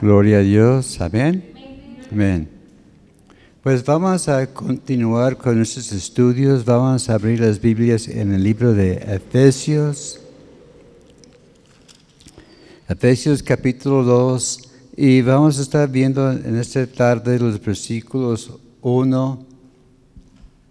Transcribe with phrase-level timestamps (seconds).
[0.00, 0.98] Gloria a Dios.
[1.02, 1.52] Amén.
[2.10, 2.48] Amén.
[3.62, 6.64] Pues vamos a continuar con nuestros estudios.
[6.64, 10.18] Vamos a abrir las Biblias en el libro de Efesios.
[12.88, 14.70] Efesios capítulo 2.
[14.96, 19.46] Y vamos a estar viendo en esta tarde los versículos 1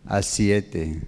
[0.05, 1.01] a 7.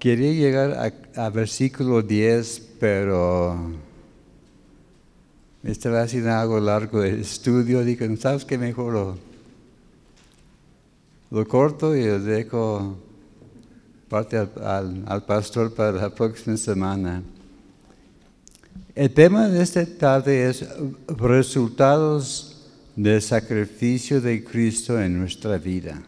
[0.00, 0.99] Quería llegar a,
[1.32, 3.70] versículo 10, pero
[5.62, 7.84] me estaba haciendo algo largo de estudio.
[7.84, 9.18] Digo, ¿sabes qué mejor lo,
[11.30, 12.96] lo corto y lo dejo
[14.08, 17.22] parte al, al, pastor para la próxima semana?
[18.94, 20.64] El tema de esta tarde es
[21.06, 26.02] resultados del sacrificio de Cristo en nuestra vida.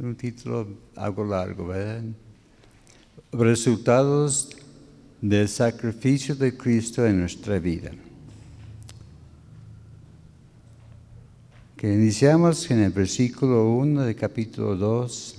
[0.00, 2.02] Un título algo largo, ¿verdad?
[3.32, 4.50] Resultados
[5.20, 7.92] del sacrificio de Cristo en nuestra vida.
[11.76, 15.36] Que iniciamos en el versículo 1 del capítulo 2.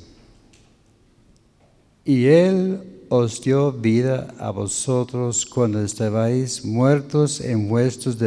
[2.05, 8.17] Y Él os dio vida a vosotros cuando estabais muertos en vuestros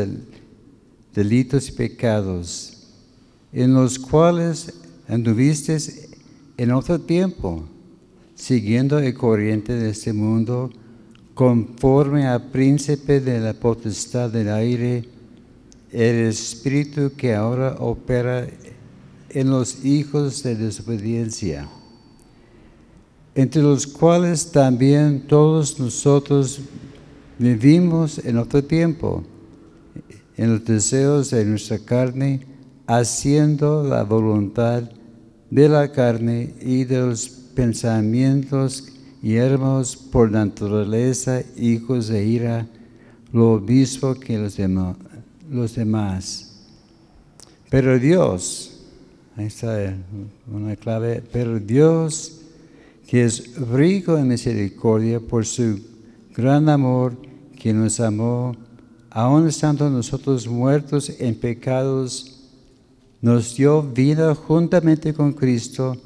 [1.15, 2.87] delitos y pecados,
[3.53, 4.73] en los cuales
[5.09, 6.06] anduvisteis
[6.57, 7.65] en otro tiempo,
[8.35, 10.71] siguiendo el corriente de este mundo,
[11.35, 15.05] conforme al príncipe de la potestad del aire,
[15.93, 18.47] el espíritu que ahora opera
[19.31, 21.69] en los hijos de desobediencia,
[23.35, 26.61] entre los cuales también todos nosotros
[27.39, 29.23] vivimos en otro tiempo,
[30.39, 32.47] en los deseos de nuestra carne,
[32.87, 35.06] haciendo la voluntad de
[35.51, 42.67] la carne y de los pensamientos y hermos por naturaleza, hijos de ira,
[43.33, 44.57] lo mismo que los,
[45.51, 46.47] los demás.
[47.71, 48.81] Pero Dios,
[49.37, 49.97] ahí está
[50.51, 52.41] una clave, pero Dios,
[53.07, 55.81] que es rico en misericordia por su
[56.35, 57.17] gran amor,
[57.59, 58.55] que nos amó,
[59.11, 62.36] aun estando nosotros muertos en pecados,
[63.27, 65.97] nos dio vida juntamente con Cristo,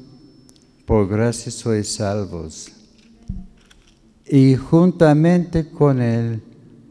[0.87, 2.71] por gracia sois salvos.
[4.25, 6.41] Y juntamente con Él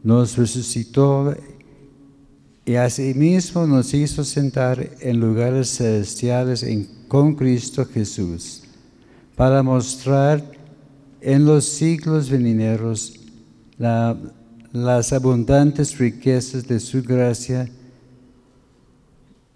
[0.01, 1.35] nos resucitó
[2.63, 6.65] y asimismo nos hizo sentar en lugares celestiales
[7.09, 8.63] con Cristo Jesús,
[9.35, 10.49] para mostrar
[11.19, 13.19] en los siglos venideros
[13.77, 17.69] las abundantes riquezas de su gracia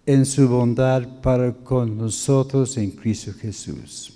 [0.06, 4.14] en su bondad para con nosotros en Cristo Jesús.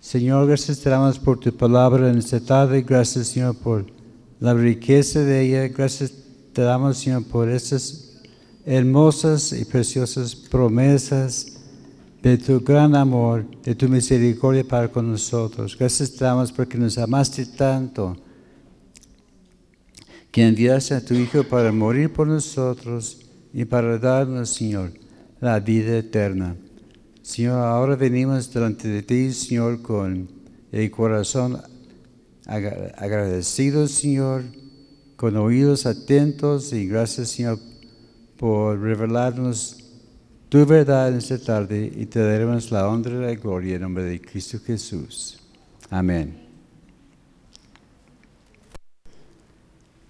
[0.00, 2.82] Señor, gracias te damos por tu palabra en esta tarde.
[2.82, 3.86] Gracias, Señor, por
[4.38, 5.68] la riqueza de ella.
[5.68, 6.12] Gracias
[6.52, 8.20] te damos, Señor, por estas
[8.66, 11.58] hermosas y preciosas promesas
[12.22, 15.76] de tu gran amor, de tu misericordia para con nosotros.
[15.78, 18.16] Gracias te damos porque nos amaste tanto
[20.30, 24.92] que enviaste a tu Hijo para morir por nosotros y para darnos, Señor,
[25.40, 26.56] la vida eterna.
[27.22, 30.28] Señor, ahora venimos delante de ti, Señor, con
[30.72, 31.60] el corazón
[32.46, 34.44] agradecido, Señor,
[35.16, 37.58] con oídos atentos y gracias, Señor,
[38.36, 39.76] por revelarnos
[40.48, 44.04] tu verdad en esta tarde y te daremos la honra y la gloria en nombre
[44.04, 45.38] de Cristo Jesús.
[45.90, 46.39] Amén.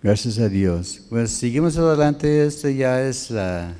[0.02, 1.02] Gracias a Dios.
[1.10, 2.46] Pues seguimos adelante.
[2.46, 3.74] Este ya es la,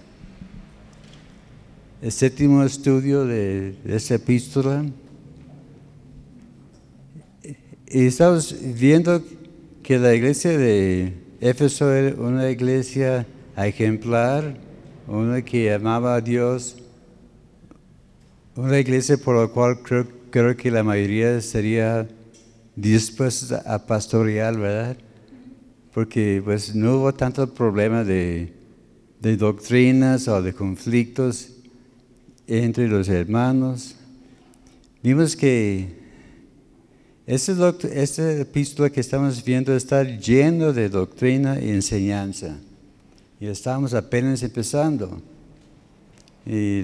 [2.02, 4.84] el séptimo estudio de, esta epístola.
[7.88, 9.22] Y estamos viendo
[9.82, 13.26] que la iglesia de Éfeso era una iglesia
[13.56, 14.58] ejemplar,
[15.08, 16.76] una que amaba a Dios,
[18.56, 22.06] una iglesia por la cual creo, creo que la mayoría sería
[22.76, 24.98] dispuesta a pastorear, ¿verdad?
[26.00, 28.50] Porque pues no hubo tanto problema de,
[29.20, 31.50] doctrinas o de conflictos
[32.46, 33.96] entre los hermanos.
[35.02, 35.88] Vimos que
[37.26, 37.52] este,
[37.92, 42.56] esta epístola que estamos viendo está lleno de doctrina y enseñanza.
[43.38, 45.20] Y estamos apenas empezando.
[46.46, 46.80] Y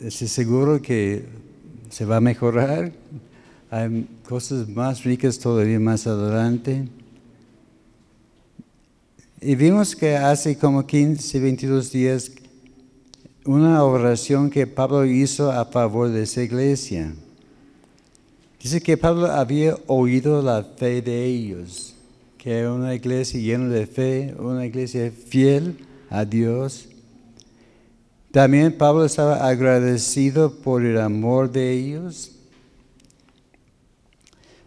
[0.00, 1.24] estoy seguro que
[1.88, 2.90] se va a mejorar.
[3.70, 6.88] Hay cosas más ricas todavía más adelante.
[9.46, 12.32] Y vimos que hace como 15, 22 días
[13.44, 17.14] una oración que Pablo hizo a favor de esa iglesia.
[18.60, 21.94] Dice que Pablo había oído la fe de ellos,
[22.38, 25.78] que era una iglesia llena de fe, una iglesia fiel
[26.10, 26.88] a Dios.
[28.32, 32.32] También Pablo estaba agradecido por el amor de ellos.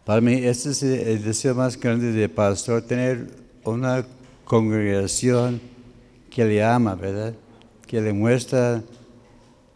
[0.06, 3.28] Para mí, este es el deseo más grande de pastor, tener
[3.66, 4.06] una
[4.50, 5.62] congregación
[6.32, 7.36] que le ama, ¿verdad?
[7.86, 8.82] Que le muestra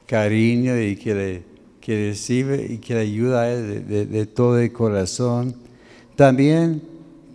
[0.07, 4.71] cariño y que le que recibe y que le ayuda a él de, todo el
[4.71, 5.53] corazón.
[6.15, 6.81] También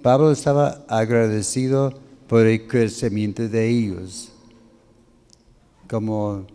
[0.02, 1.92] Pablo estaba agradecido
[2.26, 4.32] por el crecimiento de ellos.
[5.88, 6.46] Como,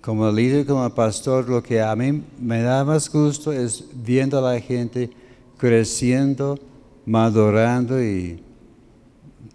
[0.00, 4.54] como líder, como pastor, lo que a mí me da más gusto es viendo a
[4.54, 5.10] la gente
[5.58, 6.58] creciendo,
[7.04, 8.42] madurando y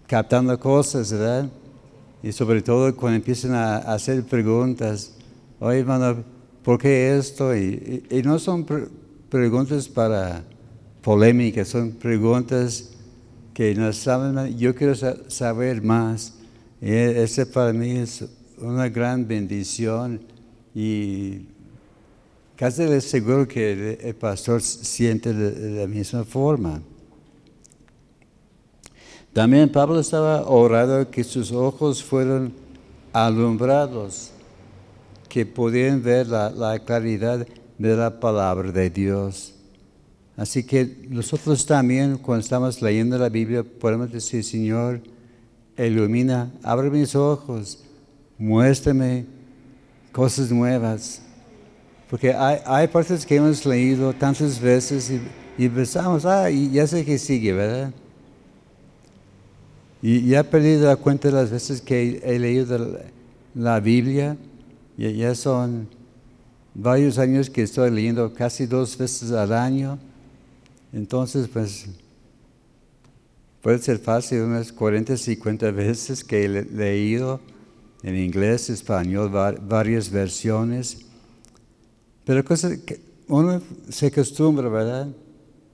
[0.08, 1.48] captando cosas, ¿verdad?
[2.22, 5.12] Y sobre todo cuando empiezan a hacer preguntas.
[5.60, 6.24] Oye, hermano,
[6.64, 7.54] ¿por qué esto?
[7.54, 8.66] Y, no son
[9.28, 10.42] preguntas para
[11.02, 12.90] polémica, son preguntas
[13.52, 14.94] que nos saben, yo quiero
[15.28, 16.34] saber más.
[16.80, 18.24] Y ese para mí es
[18.58, 20.20] una gran bendición
[20.74, 21.46] y
[22.56, 26.80] casi seguro que el, pastor siente de, la misma forma.
[29.38, 32.52] También Pablo estaba orando que sus ojos fueran
[33.12, 34.32] alumbrados
[35.28, 37.46] que podían ver la, claridad
[37.78, 39.54] de la palabra de Dios.
[40.36, 45.02] Así que nosotros también, cuando estamos leyendo la Biblia, podemos decir, Señor,
[45.76, 47.78] ilumina, abre mis ojos,
[48.38, 49.24] muéstrame
[50.10, 51.22] cosas nuevas.
[52.10, 55.12] Porque hay, partes que hemos leído tantas veces
[55.56, 57.92] y, pensamos, ah, y ya sé que sigue, ¿verdad?
[60.00, 62.98] Y ya he perdido la cuenta de las veces que he, leído
[63.54, 64.36] la Biblia
[64.96, 65.88] ya son
[66.74, 69.98] varios años que estoy leyendo casi dos veces al año.
[70.92, 71.86] Entonces, pues,
[73.62, 77.40] puede ser fácil, unas 40, 50 veces que he leído
[78.02, 80.98] en inglés, español, varias versiones.
[82.24, 85.08] Pero cosas que uno se acostumbra, ¿verdad?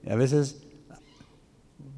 [0.07, 0.57] A veces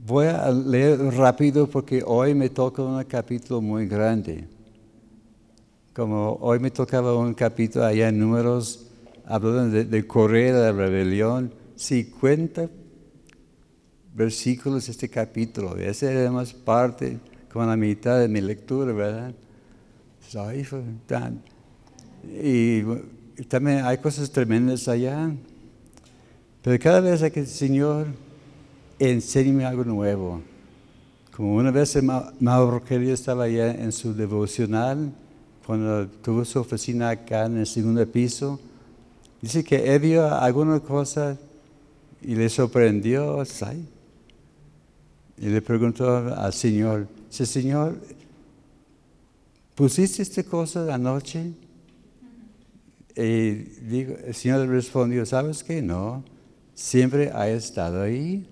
[0.08, 4.48] voy a leer rápido porque hoy me toca un capítulo muy grande.
[5.94, 8.88] Como hoy me tocaba un capítulo allá en Números,
[9.26, 12.70] hablando de, de Correa de la rebelión, 50
[14.14, 15.76] versículos este capítulo.
[15.76, 17.20] Ese era más parte,
[17.52, 19.34] como la mitad de mi lectura, ¿verdad?
[22.42, 22.82] Y
[23.44, 25.32] también hay cosas tremendas allá.
[26.62, 28.08] Pero cada vez que el Señor
[29.00, 30.42] enséñame algo nuevo.
[31.36, 31.98] Como una vez
[32.40, 35.12] Mauro Kelly estaba allá en su devocional,
[35.66, 38.60] cuando tuvo su oficina acá en el segundo piso,
[39.42, 41.38] dice que vio alguna cosa
[42.22, 43.44] y le sorprendió.
[45.40, 48.00] Y le preguntó al Señor, Señor,
[49.76, 51.52] ¿pusiste esta cosa anoche?
[53.16, 55.84] Y el Señor respondió, ¿sabes qué?
[55.84, 56.24] No,
[56.74, 58.48] siempre ha estado ahí.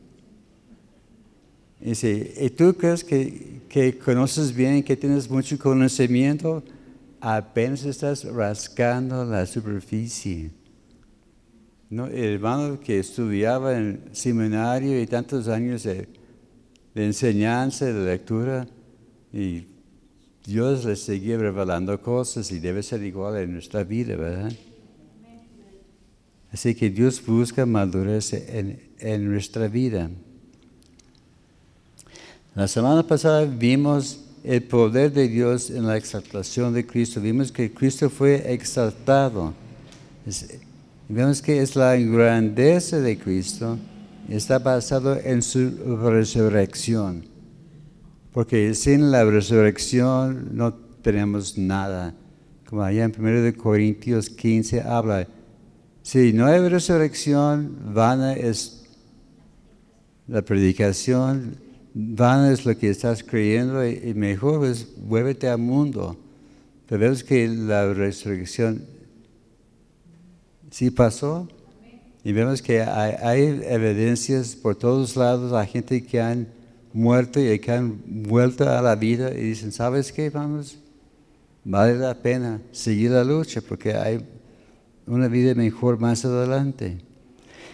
[1.80, 6.64] Dice, ¿y tú crees que, que conoces bien, que tienes mucho conocimiento?
[7.28, 10.52] apenas estás rascando la superficie.
[11.90, 12.06] ¿No?
[12.06, 16.08] El hermano que estudiaba en seminario y tantos años de,
[16.94, 18.68] enseñanza, de lectura,
[19.34, 19.66] y
[20.46, 24.54] Dios le seguía revelando cosas y debe ser igual en nuestra vida, ¿verdad?
[26.52, 30.12] Así que Dios busca madurez en, en nuestra vida.
[32.56, 37.20] La semana pasada vimos el poder de Dios en la exaltación de Cristo.
[37.20, 39.54] Vimos que Cristo fue exaltado.
[41.10, 43.78] vemos que es la grandeza de Cristo.
[44.30, 45.70] Está basado en su
[46.02, 47.26] resurrección.
[48.32, 52.14] Porque sin la resurrección no tenemos nada.
[52.70, 55.28] Como allá en 1 Corintios 15 habla,
[56.04, 58.86] si no hay resurrección, vana es
[60.30, 61.65] la predicación,
[61.98, 66.18] van es lo que estás creyendo y, mejor es vuélvete al mundo.
[66.88, 68.86] Pero vemos que la resurrección
[70.70, 71.48] sí pasó
[72.24, 76.48] y vemos que hay, evidencias por todos lados, hay gente que han
[76.92, 80.30] muerto y que han vuelto a la vida y dicen, ¿sabes qué?
[80.30, 80.78] Vamos,
[81.64, 84.26] vale la pena seguir la lucha porque hay
[85.08, 86.98] una vida mejor más adelante.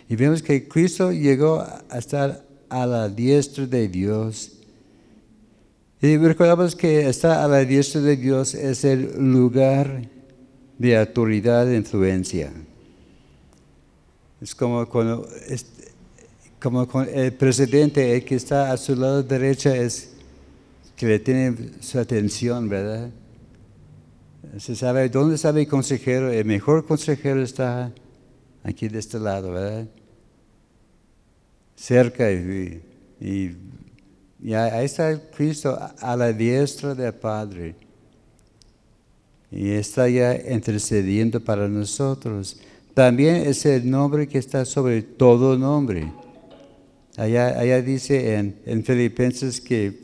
[0.07, 4.53] Y vemos que Cristo llegó a estar a la diestra de Dios.
[6.01, 10.09] Y recordamos que estar a la diestra de Dios es el lugar
[10.79, 12.51] de autoridad e influencia.
[14.41, 15.27] Es como cuando
[16.61, 20.11] como el presidente, el que está a su lado derecha es
[20.95, 23.09] que le tiene su atención, ¿verdad?
[24.59, 26.29] Se sabe, ¿dónde está mi consejero?
[26.29, 27.91] El mejor consejero está
[28.63, 29.87] aquí de este lado, ¿verdad?
[31.81, 32.79] Cerca y,
[33.19, 33.55] y,
[34.39, 37.73] y ahí está Cristo a la diestra del Padre.
[39.49, 42.59] Y está ya intercediendo para nosotros.
[42.93, 46.11] También es el nombre que está sobre todo nombre.
[47.17, 50.03] Allá, allá dice en, en Filipenses que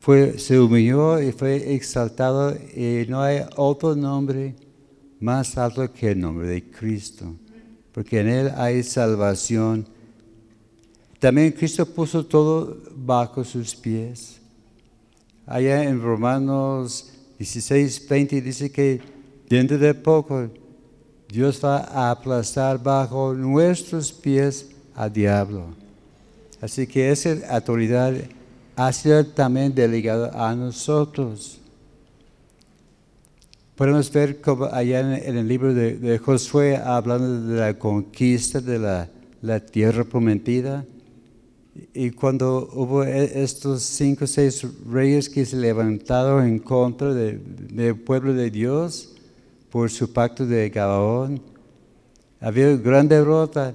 [0.00, 4.56] fue, se humilló y fue exaltado y no hay otro nombre
[5.20, 7.32] más alto que el nombre de Cristo,
[7.92, 9.86] porque en Él hay salvación.
[11.20, 14.40] También Cristo puso todo bajo sus pies.
[15.46, 19.00] Allá en Romanos 16, 20 dice que
[19.48, 20.48] dentro de poco
[21.28, 25.66] Dios va a aplastar bajo nuestros pies al diablo.
[26.60, 28.14] Así que esa autoridad
[28.76, 31.60] ha sido también delegada a nosotros.
[33.76, 39.60] Podemos ver como allá en, el libro de, Josué hablando de la conquista de la,
[39.60, 40.84] tierra prometida.
[41.94, 47.96] Y cuando hubo e, estos cinco o seis reyes que se levantaron en contra del
[48.04, 49.14] pueblo de Dios
[49.70, 51.40] por su pacto de Gabaón,
[52.40, 53.74] había gran derrota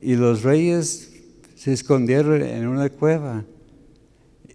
[0.00, 1.12] y los reyes
[1.56, 3.44] se escondieron en una cueva.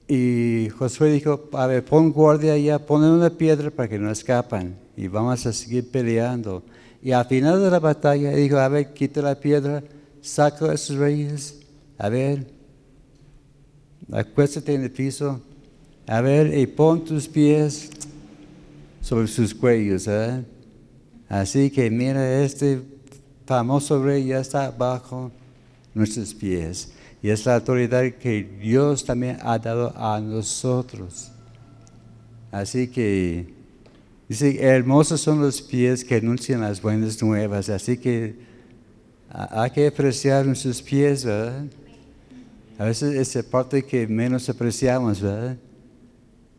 [0.08, 4.76] Y Josué dijo, a ver, pon guardia allá, pon una piedra para que no escapan
[4.96, 6.64] y vamos a seguir peleando.
[7.02, 9.84] Y al final de la batalla dijo, a ver, quita la piedra,
[10.22, 11.62] saca a esos reyes,
[11.98, 12.46] a ver,
[14.12, 15.42] acuéstate en el piso,
[16.08, 17.90] a ver, y pon tus pies
[19.02, 20.08] sobre sus cuellos.
[20.08, 20.44] ¿eh?
[21.30, 22.82] Así que mira, este
[23.46, 25.32] famoso rey ya está bajo
[25.94, 26.92] nuestros pies.
[27.24, 31.32] Y es la autoridad que Dios también ha dado a nosotros.
[32.52, 33.54] Así que
[34.28, 37.70] dice, hermosos son los pies que anuncian las buenas nuevas.
[37.70, 38.36] Así que
[39.30, 41.26] hay que apreciar nuestros pies.
[42.82, 45.56] A veces es la parte que menos apreciamos, ¿verdad?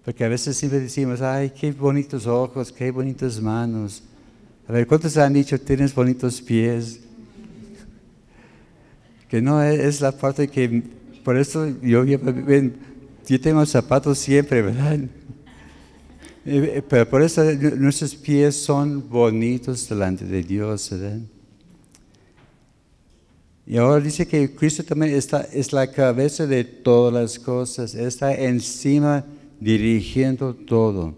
[0.04, 4.04] Porque a veces siempre decimos, ay, qué bonitos ojos, qué bonitas manos.
[4.68, 7.00] A ver, ¿cuántos han dicho, tienes bonitos pies?
[9.28, 10.84] que no es la parte que,
[11.24, 12.20] por eso yo, yo,
[13.40, 14.92] tengo zapatos siempre, ¿verdad?
[14.94, 15.08] Eh,
[16.46, 17.42] eh, pero por eso
[17.76, 21.18] nuestros pies son bonitos delante de Dios, ¿verdad?
[23.72, 28.34] Y ahora dice que Cristo también está, es la cabeza de todas las cosas, está
[28.34, 29.24] encima
[29.58, 31.14] dirigiendo todo.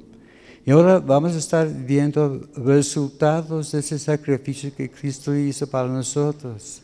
[0.64, 6.80] Y ahora vamos a estar viendo resultados de ese sacrificio que Cristo hizo para nosotros.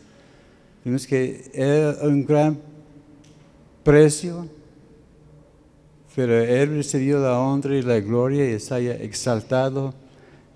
[0.85, 2.59] Vimos que era un gran
[3.85, 4.49] precio,
[6.17, 9.95] pero Él recibió la honra y la gloria y está exaltado,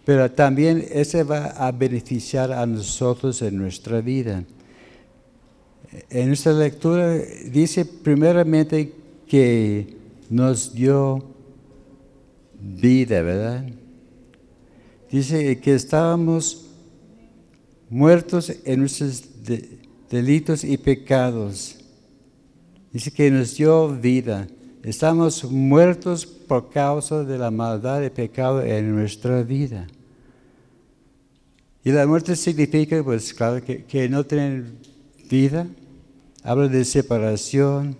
[0.05, 4.43] pero también ese va a beneficiar a nosotros en nuestra vida.
[6.11, 7.17] En esta lectura
[7.51, 8.93] dice primeramente
[9.27, 9.97] que
[10.31, 11.25] nos dio
[12.61, 13.67] vida, ¿verdad?
[15.11, 16.67] Dice que estábamos
[17.89, 19.23] muertos en nuestras
[20.11, 21.77] delitos y pecados.
[22.93, 24.47] Dice que nos dio vida.
[24.83, 29.87] Estamos muertos por causa de la maldad y pecado en nuestra vida.
[31.85, 34.79] Y la muerte significa, pues claro, que, no tienen
[35.29, 35.67] vida.
[36.47, 37.97] Habla de separación.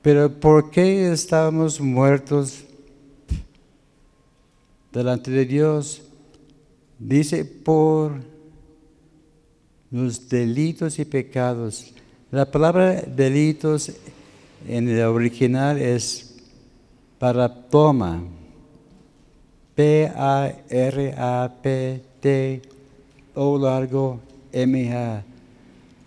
[0.00, 2.64] Pero ¿por qué estamos muertos
[4.90, 6.00] delante de Dios?
[6.98, 8.14] Dice por
[9.90, 11.92] los delitos y pecados.
[12.30, 13.92] La palabra delitos
[14.66, 16.36] en el original es
[17.18, 18.22] paratoma.
[19.74, 20.62] P-A-R-A-P-T
[23.34, 24.20] O largo
[24.52, 25.29] M-A.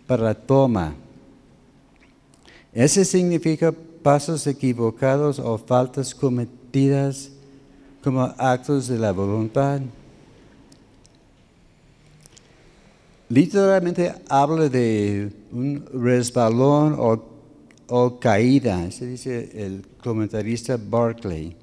[0.07, 0.95] Paratoma.
[2.74, 7.31] Ese significa pasos equivocados o faltas cometidas
[8.03, 9.81] como actos de la voluntad.
[13.33, 16.95] literalmente habla de un resbalón
[17.88, 21.55] o, caída, se dice el comentarista Barclay.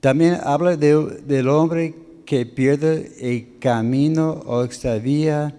[0.00, 1.94] También habla del hombre
[2.24, 5.56] que pierde el camino o extravía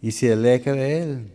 [0.00, 1.30] y se aleja de él.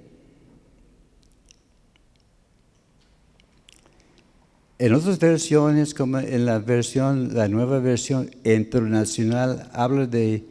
[4.78, 10.46] En otras versiones, como en la versión, la nueva versión internacional, habla de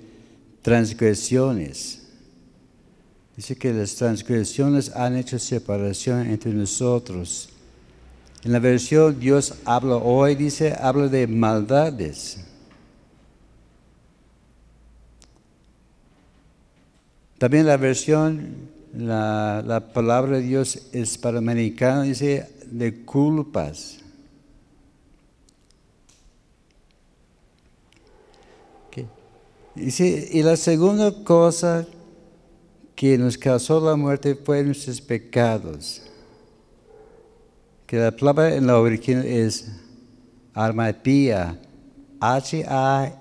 [0.60, 2.02] transgresiones.
[3.36, 7.48] Dice que las transgresiones han hecho separación entre nosotros.
[8.44, 12.44] En la versión Dios habla hoy, dice, habla de maldades.
[17.38, 20.88] También la versión, la, la palabra de Dios
[21.38, 23.98] americano, dice, de culpas.
[29.80, 31.86] Y, la segunda cosa
[32.96, 36.02] que nos causó la muerte fue nuestros pecados.
[37.88, 39.72] Que la palabra en la original es
[40.52, 41.58] armatía,
[42.20, 43.14] H-A-M-A-T-I-A.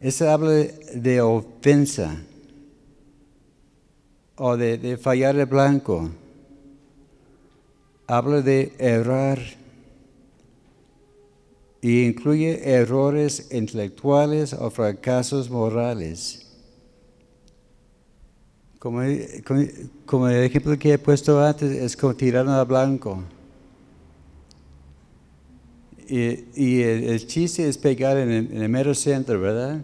[0.00, 0.50] Eso habla
[0.92, 2.16] de ofensa
[4.34, 6.10] o de, de fallar el blanco.
[8.08, 9.38] Habla de errar
[11.80, 16.47] y incluye errores intelectuales o fracasos morales.
[18.78, 19.00] Como,
[20.06, 23.22] como, el ejemplo que he puesto antes, es como tirar a blanco.
[26.08, 29.82] Y, el, chiste es pegar en el, mero centro, ¿verdad?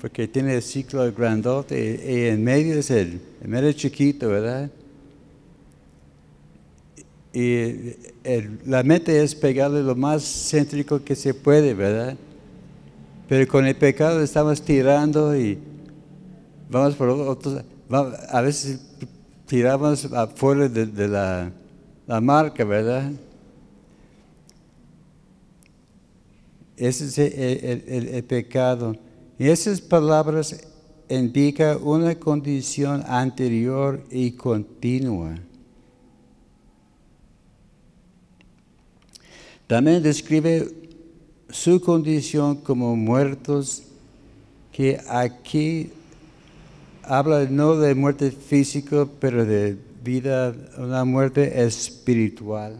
[0.00, 4.70] Porque tiene el ciclo grandote y, en medio es el, el mero chiquito, ¿verdad?
[7.32, 7.94] Y
[8.64, 12.16] la meta es pegarle lo más céntrico que se puede, ¿verdad?
[13.28, 15.58] Pero con el pecado estamos tirando y
[16.70, 18.80] vamos por otros, a veces
[19.46, 21.50] tiramos afuera de, la,
[22.20, 23.10] marca, ¿verdad?
[26.76, 28.94] Ese es el, el, pecado.
[29.38, 30.64] Y esas palabras
[31.08, 35.36] indican una condición anterior y continua.
[39.66, 40.72] También describe
[41.50, 43.82] su condición como muertos,
[44.72, 45.90] que aquí
[47.08, 52.76] habla no de muerte física, pero de vida, una muerte espiritual.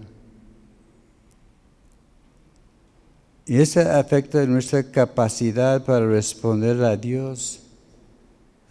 [3.47, 7.61] Y eso afecta nuestra capacidad para responder a Dios.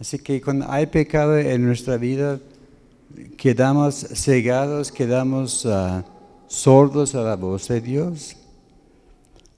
[0.00, 2.38] Así que cuando hay pecado en nuestra vida,
[3.36, 5.66] quedamos cegados, quedamos...
[5.66, 6.04] Ah,
[6.48, 8.36] sordos a la voz de Dios.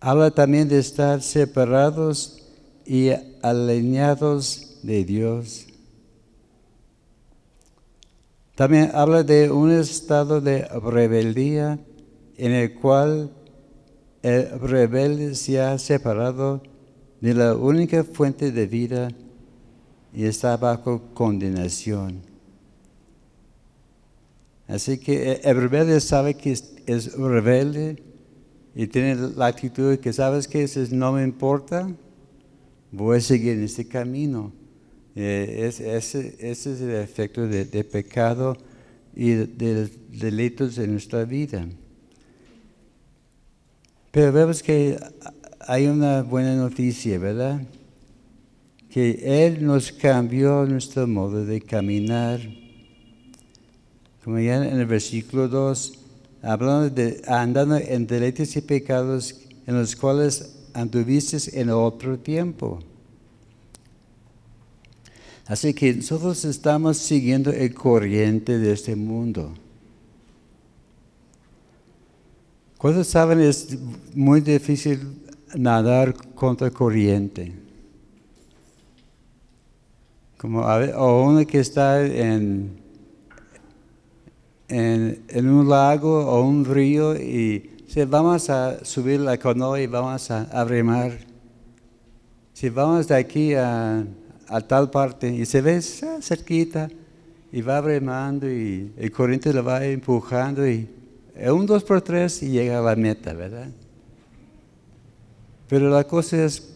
[0.00, 2.42] Habla también de estar separados
[2.84, 3.10] y
[3.42, 5.66] alineados de Dios.
[8.60, 11.78] También habla de un estado de rebeldía
[12.36, 13.32] en el cual
[14.22, 16.62] el rebelde se ha separado
[17.22, 19.08] de la única fuente de vida
[20.12, 22.20] y está bajo condenación.
[24.68, 28.02] Así que el rebelde sabe que es rebelde
[28.74, 31.90] y tiene la actitud de que sabes que eso no me importa,
[32.92, 34.59] voy a seguir en este camino.
[35.22, 38.56] Eh, ese, es el efecto de, pecado
[39.14, 41.66] y de, delitos en nuestra vida.
[44.10, 44.98] Pero vemos que
[45.60, 47.60] hay una buena noticia, ¿verdad?
[48.88, 52.40] Que Él nos cambió nuestro modo de caminar.
[54.24, 55.98] Como ya en el versículo 2,
[56.40, 62.80] hablando de andando en deleites y pecados en los cuales anduviste en otro tiempo.
[65.50, 69.52] Así que nosotros estamos siguiendo el corriente de este mundo.
[72.78, 73.76] Cuando saben es
[74.14, 75.00] muy difícil
[75.56, 77.52] nadar contra corriente.
[80.38, 82.78] Como o uno que está en
[84.68, 90.30] en, un lago o un río y si vamos a subir la canoa y vamos
[90.30, 91.10] a, remar.
[92.52, 94.04] Si vamos de aquí a,
[94.58, 96.88] tal parte y se ve cerquita
[97.52, 100.88] y va remando y el corriente lo va empujando y
[101.48, 103.68] un dos por tres y llega a la meta, ¿verdad?
[105.68, 106.68] Pero la cosa es,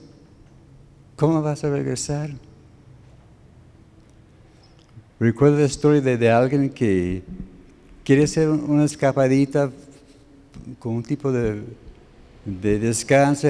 [1.16, 2.30] ¿cómo vas a regresar?
[5.18, 7.22] Recuerdo la historia de alguien que
[8.04, 9.70] quiere hacer una escapadita
[10.78, 11.62] con un tipo de,
[12.44, 13.48] de descanso.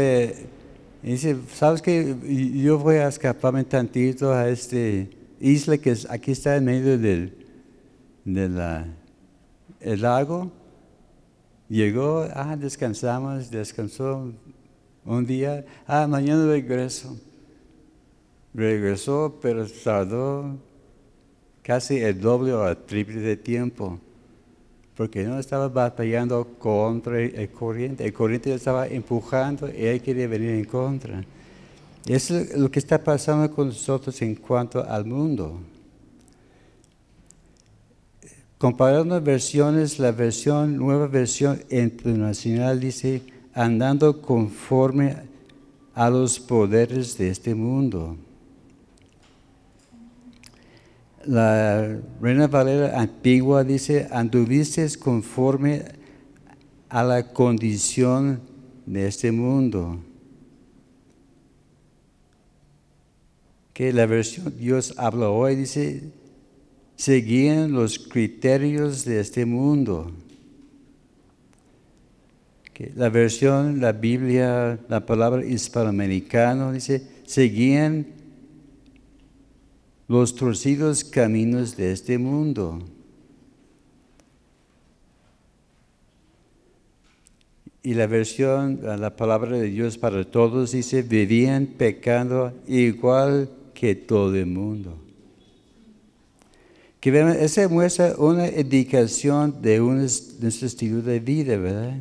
[1.05, 2.17] Y dice, ¿sabes qué?
[2.55, 7.37] Yo voy a escaparme tantito a este isla que aquí está en medio del,
[9.85, 10.51] lago.
[11.69, 14.33] Llegó, ah, descansamos, descansó
[15.05, 17.15] un día, ah, mañana regreso.
[18.55, 20.57] Regresó, pero tardó
[21.63, 24.01] casi el doble o el triple de tiempo
[24.97, 30.51] porque no estaba batallando contra el corriente, el corriente estaba empujando y él quería venir
[30.51, 31.25] en contra.
[32.07, 35.59] Eso es lo que está pasando con nosotros en cuanto al mundo.
[38.59, 45.17] Comparando versiones, la versión, nueva versión internacional dice, andando conforme
[45.95, 48.17] a los poderes de este mundo.
[51.27, 55.83] La Reina Valera antigua dice, anduviste conforme
[56.89, 58.41] a la condición
[58.85, 60.01] de este mundo.
[63.73, 66.03] Que la versión Dios habla hoy dice,
[66.97, 70.13] seguían los criterios de este mundo.
[72.73, 78.14] Que la versión, la Biblia, la palabra hispanoamericano dice, seguían
[80.09, 82.83] los torcidos caminos de este mundo.
[87.83, 94.35] Y la versión, la palabra de Dios para todos dice, vivían pecando igual que todo
[94.35, 94.97] el mundo.
[96.99, 101.99] Que esa muestra una indicación de, un, estilo de vida, ¿verdad?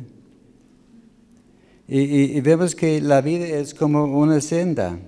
[1.86, 4.98] Y, vemos que la vida es como una senda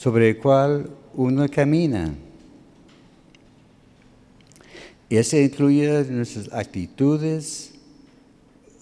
[0.00, 2.14] sobre el cual uno camina.
[5.10, 7.72] Y eso incluye nuestras actitudes,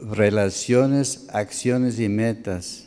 [0.01, 2.85] relaciones, acciones y metas.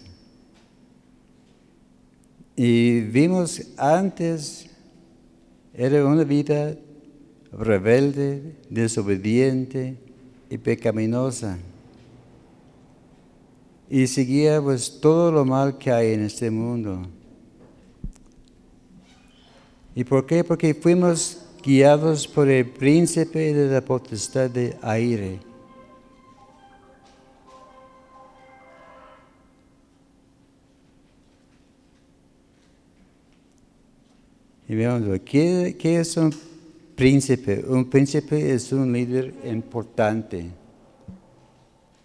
[2.55, 4.67] Y vimos antes,
[5.73, 6.77] era una vida
[7.51, 9.97] rebelde, desobediente
[10.49, 11.57] y pecaminosa.
[13.89, 17.09] Y seguía pues todo lo mal que hay en este mundo.
[19.93, 20.43] ¿Y por qué?
[20.43, 25.39] Porque fuimos guiados por el príncipe de la potestad de aire.
[34.67, 36.33] Y veamos, ¿qué, ¿qué es un
[36.95, 37.65] príncipe?
[37.67, 40.49] Un príncipe es un líder importante.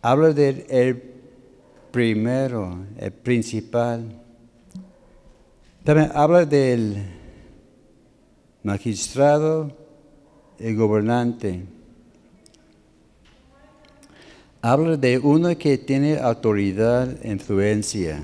[0.02, 1.00] Habla del el
[1.92, 4.04] primero, el principal.
[5.84, 7.25] También habla del
[8.66, 9.70] magistrado
[10.58, 11.62] y gobernante.
[14.60, 18.20] Habla de uno que tiene autoridad, influencia.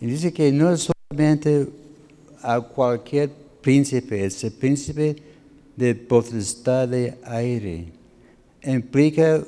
[0.00, 1.68] Y dice que no solamente
[2.42, 5.14] a cualquier príncipe, es el príncipe
[5.76, 7.86] de potestad de aire.
[8.64, 9.44] Implica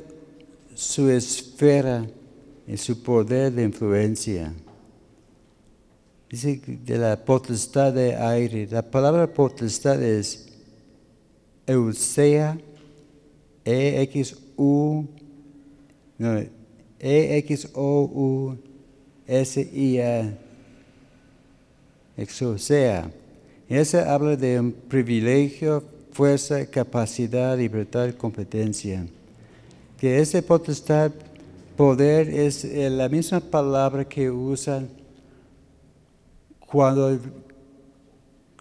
[0.76, 2.06] su esfera
[2.68, 4.54] y su poder de influencia.
[6.36, 8.68] Dice de la potestad de aire.
[8.70, 10.46] La palabra potestad es
[11.66, 12.58] Eusea,
[13.64, 15.06] E-X-U,
[16.18, 16.44] no,
[17.00, 17.78] E-X-O-U-S-I-A,
[22.18, 23.10] Exosea.
[23.66, 29.06] Ese habla de un privilegio, fuerza, capacidad, libertad, competencia.
[29.98, 31.12] Que ese potestad,
[31.78, 35.05] poder, es la misma palabra que usan
[36.76, 37.18] cuando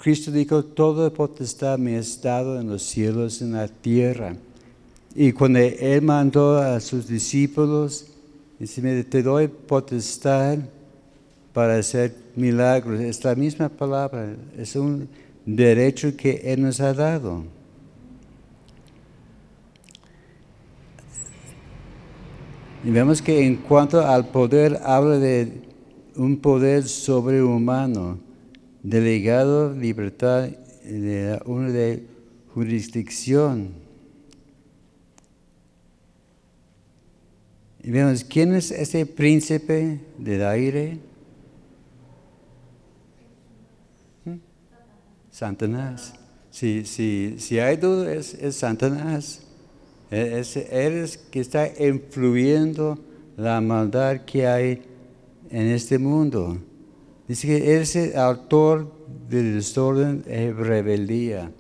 [0.01, 4.37] Cristo dijo, todo potestad me es dado en los cielos y en la tierra.
[5.13, 8.07] Y cuando Él mandó a sus discípulos,
[8.57, 10.59] dice, te doy potestad
[11.51, 13.01] para hacer milagros.
[13.01, 15.09] Es la misma palabra, es un
[15.45, 17.43] derecho que Él nos ha dado.
[22.81, 25.65] Y vemos que en cuanto al poder habla de
[26.15, 28.19] un poder sobrehumano,
[28.83, 30.49] delegado libertad
[30.83, 32.03] de
[32.53, 33.85] jurisdicción.
[37.85, 40.97] Y vemos, ¿quién es ese príncipe del aire?
[44.23, 44.37] ¿Mm?
[45.29, 46.15] Satanás.
[46.49, 49.43] Si, si, si hay duda, es, es Satanás.
[50.09, 52.97] Es, es que está influyendo
[53.37, 54.81] la maldad que hay
[55.49, 56.57] en este mundo.
[57.27, 58.91] Dice que es el autor
[59.29, 61.51] del desorden y rebeldía.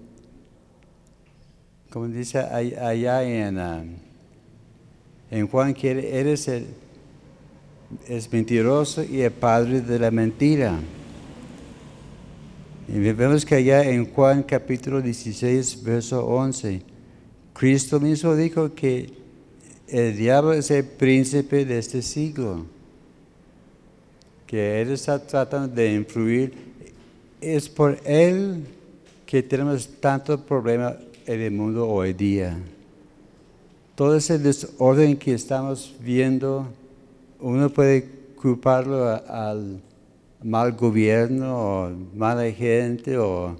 [1.89, 3.83] Como dice allá en, ah,
[5.31, 6.67] en Juan, que eres el,
[8.07, 10.77] es mentiroso y el padre de la mentira.
[12.87, 16.83] Y vemos que allá en Juan capítulo 16, verso 11,
[17.53, 19.09] Cristo mismo dijo que
[19.87, 22.74] el diablo es el príncipe de este siglo
[24.55, 26.53] que Él está tratando de influir,
[27.41, 28.63] es por Él
[29.25, 32.57] que tenemos tanto problema en el mundo hoy día.
[33.95, 36.67] Todo ese desorden que estamos viendo,
[37.41, 38.05] uno puede
[38.41, 39.81] culparlo al
[40.41, 43.57] mal gobierno o mala gente o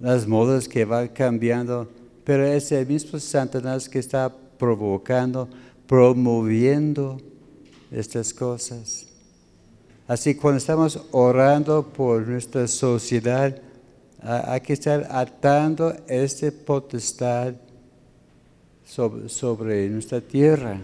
[0.00, 1.88] las modas que van cambiando,
[2.24, 5.48] pero es el mismo Satanás que está provocando,
[5.86, 7.16] promoviendo
[7.90, 9.13] estas cosas.
[10.06, 13.56] Así cuando estamos orando por nuestra sociedad,
[14.20, 17.54] hay que estar atando este potestad
[18.84, 20.78] sobre, nuestra tierra.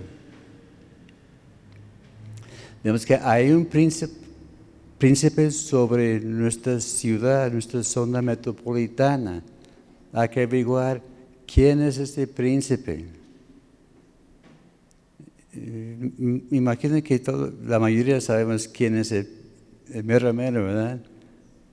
[2.83, 4.14] Vemos que hay un príncipe,
[4.96, 9.42] príncipe sobre nuestra ciudad, nuestra zona metropolitana.
[10.14, 11.02] Hay que averiguar
[11.46, 13.19] quién es este príncipe.
[15.52, 19.28] Me imagino que todo, la mayoría sabemos quién es el,
[20.04, 21.00] mero mero, ¿verdad?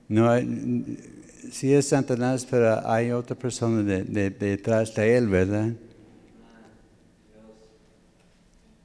[0.08, 0.98] No hay,
[1.52, 5.72] sí es Satanás, pero hay otra persona detrás de él, ¿verdad?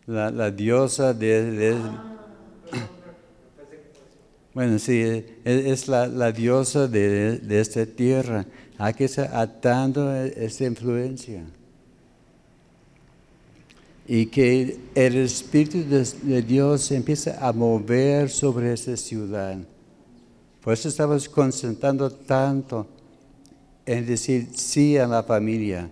[0.05, 1.75] La, diosa de,
[4.53, 8.45] bueno, sí, es, la, diosa de, esta tierra.
[8.77, 11.45] Hay que estar atando esta influencia
[14.07, 19.57] y que el Espíritu de, Dios empiece a mover sobre esta ciudad.
[20.61, 22.85] Por eso estamos concentrando tanto
[23.85, 25.89] en decir sí a la familia.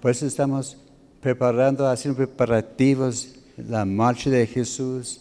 [0.00, 0.76] Por eso estamos
[1.20, 5.20] preparando, haciendo preparativos, la marcha de Jesús,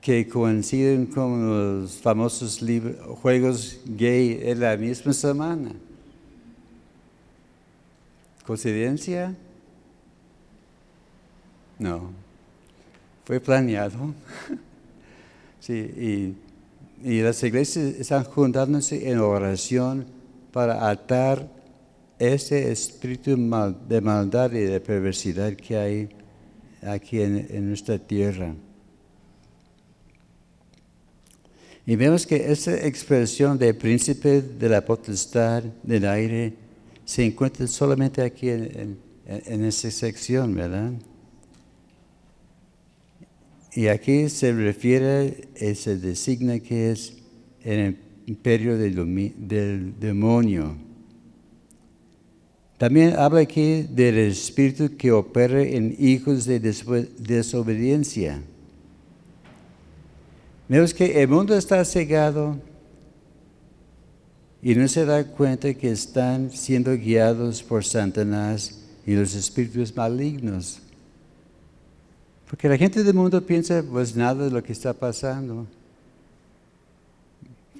[0.00, 2.60] que coinciden con los famosos
[3.20, 5.72] juegos gay en la misma semana.
[8.46, 9.36] ¿Coincidencia?
[11.80, 12.10] No,
[13.24, 14.14] fue planeado.
[15.60, 16.36] sí,
[17.02, 20.04] y, las iglesias están juntándose en oración
[20.52, 21.48] para atar
[22.18, 23.30] ese espíritu
[23.88, 26.08] de maldad y de perversidad que hay
[26.82, 28.54] aquí en, nuestra tierra.
[31.86, 36.52] Y vemos que esa expresión de príncipe de la potestad del aire
[37.06, 40.92] se encuentra solamente aquí en, en esa sección, ¿verdad?
[43.72, 47.16] Y aquí se refiere, eh, se designa que es
[47.62, 50.76] el imperio del, demonio.
[52.78, 58.42] También habla aquí del espíritu que opera en hijos de desobediencia.
[60.68, 62.56] Vemos que el mundo está cegado
[64.62, 70.80] y no se da cuenta que están siendo guiados por Satanás y los espíritus malignos.
[72.50, 75.68] Porque la gente del mundo piensa pues nada de lo que está pasando.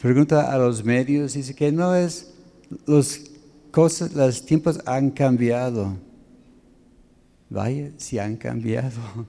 [0.00, 2.32] Pregunta a los medios, dice que no es,
[2.86, 3.20] los
[3.72, 5.96] cosas, los tiempos han cambiado.
[7.48, 9.00] Vaya, si han cambiado.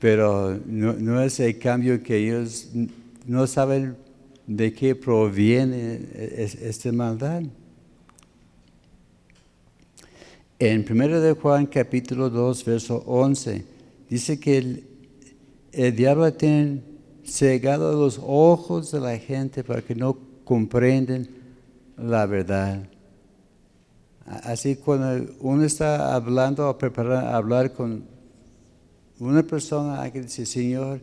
[0.00, 2.70] Pero no, no es el cambio que ellos
[3.26, 3.94] no saben
[4.46, 7.42] de qué proviene esta maldad.
[10.60, 13.64] En 1 de Juan capítulo 2, verso 11,
[14.08, 14.84] dice que
[15.72, 16.80] el, diablo tiene
[17.24, 21.28] cegado los ojos de la gente para que no comprenden
[21.96, 22.84] la verdad.
[24.26, 28.04] Así cuando uno está hablando o preparando hablar con
[29.18, 31.00] una persona, hay que decir, Señor,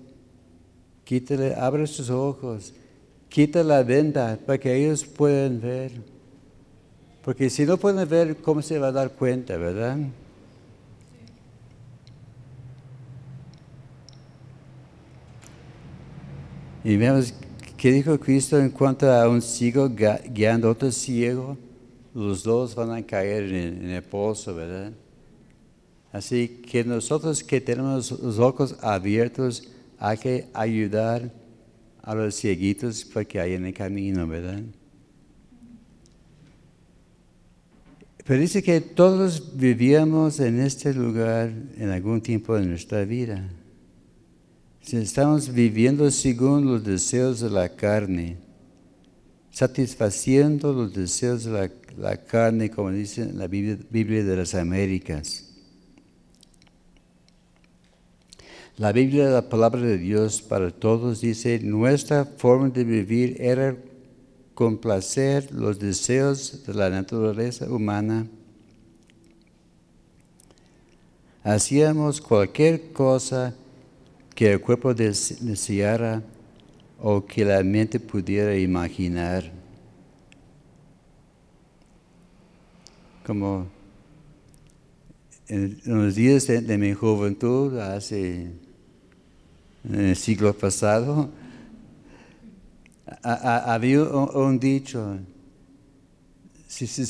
[1.03, 2.73] quítale, abre sus ojos,
[3.27, 6.20] quita la venda para que ellos puedan ver.
[7.23, 9.97] Porque si no pueden ver, ¿cómo se va a dar cuenta, verdad?
[16.83, 17.33] Y vemos
[17.77, 21.57] qué dijo Cristo en cuanto a un ciego guiando a otro ciego.
[22.13, 24.91] Los dos van a caer en, el pozo, ¿verdad?
[26.11, 31.31] Así que nosotros que tenemos los ojos abiertos, hay que ayudar
[32.01, 34.61] a los cieguitos para que en el camino, ¿verdad?
[38.25, 43.49] Pero dice que todos vivíamos en este lugar en algún tiempo de nuestra vida.
[44.81, 48.37] Si estamos viviendo según los deseos de la carne,
[49.51, 55.47] satisfaciendo los deseos de la, carne, como dice la Biblia, Biblia de las Américas.
[58.77, 63.75] La Biblia, la palabra de Dios para todos, dice, nuestra forma de vivir era
[64.61, 68.27] complacer los deseos de la naturaleza humana.
[71.43, 73.55] Hacíamos cualquier cosa
[74.35, 76.21] que el cuerpo deseara
[76.99, 79.51] o que la mente pudiera imaginar.
[83.25, 83.65] como
[85.47, 88.51] en, los días de, mi juventud, hace
[89.91, 91.31] el siglo pasado,
[93.23, 95.17] había un, dicho,
[96.67, 97.05] si se,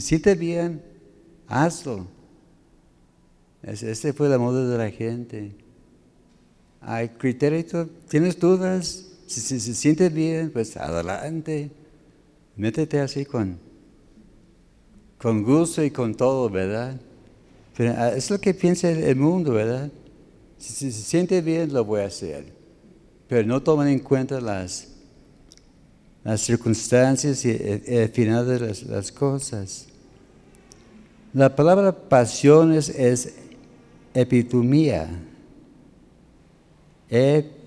[0.00, 0.82] siente bien,
[1.46, 2.06] hazlo.
[3.62, 5.54] Ese fue la moda de la gente.
[6.80, 11.70] Hay criterio, tienes dudas, si, se siente bien, pues adelante.
[12.56, 13.58] Métete así con,
[15.18, 17.00] con gusto y con todo, ¿verdad?
[17.76, 19.90] Pero ah, es lo que piensa el mundo, ¿verdad?
[20.58, 22.44] Si, se siente bien, lo voy a hacer.
[23.28, 24.91] Pero no toman en cuenta las,
[26.24, 29.88] las circunstancias y el, final de las, cosas.
[31.32, 33.34] La palabra pasiones es
[34.14, 35.08] epitomía.
[37.08, 37.64] E-P-I-T-H-U-M-I-A.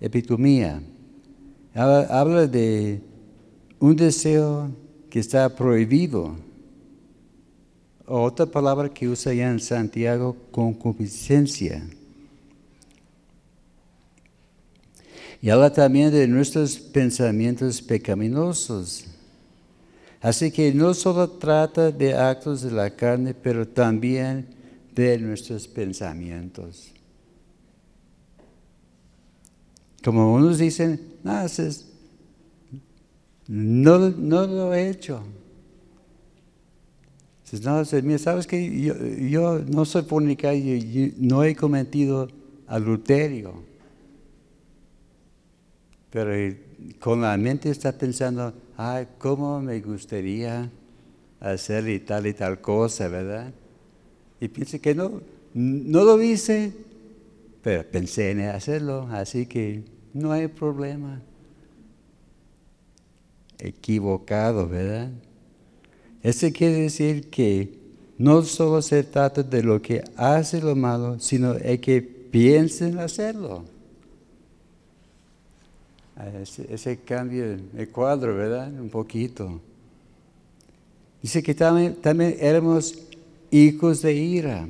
[0.00, 0.82] Epitomía.
[1.74, 3.00] Habla de
[3.78, 4.70] un deseo
[5.08, 6.47] que está prohibido.
[8.10, 11.86] Otra palabra que usa ya en Santiago, concupiscencia.
[15.42, 19.04] Y habla también de nuestros pensamientos pecaminosos.
[20.22, 24.46] Así que no solo trata de actos de la carne, pero también
[24.94, 26.90] de nuestros pensamientos.
[30.02, 31.46] Como unos dicen, no,
[33.48, 35.22] no, no lo he hecho.
[37.52, 42.28] No, sabes que yo, no soy fornicario, yo no he cometido
[42.66, 43.62] adulterio.
[46.10, 46.56] Pero
[47.00, 50.70] con la mente está pensando, ay, cómo me gustaría
[51.40, 53.52] hacer y tal y tal cosa, ¿verdad?
[54.40, 55.20] Y piensa que no,
[55.54, 56.72] no lo hice,
[57.62, 59.82] pero pensé en hacerlo, así que
[60.12, 61.20] no hay problema.
[63.58, 65.10] Equivocado, ¿verdad?
[66.28, 67.72] Eso quiere decir que
[68.18, 73.64] no solo se trata de lo que hace lo malo, sino de que piensen hacerlo.
[76.14, 76.28] Ah,
[76.68, 78.70] ese, cambio el cuadro, ¿verdad?
[78.78, 79.58] Un poquito.
[81.22, 82.94] Dice que también, también éramos
[83.50, 84.68] hijos de ira.